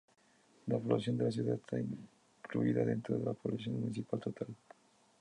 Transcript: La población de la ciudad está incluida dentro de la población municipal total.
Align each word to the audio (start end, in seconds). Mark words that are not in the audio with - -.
La 0.65 0.79
población 0.79 1.15
de 1.15 1.25
la 1.25 1.31
ciudad 1.31 1.53
está 1.53 1.77
incluida 1.79 2.83
dentro 2.83 3.19
de 3.19 3.23
la 3.23 3.33
población 3.35 3.79
municipal 3.81 4.19
total. 4.19 4.47